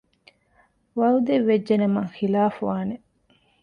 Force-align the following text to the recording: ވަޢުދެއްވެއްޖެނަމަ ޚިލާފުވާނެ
ވަޢުދެއްވެއްޖެނަމަ 0.97 2.01
ޚިލާފުވާނެ 2.17 2.95